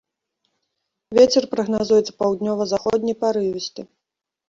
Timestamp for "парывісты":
3.25-3.81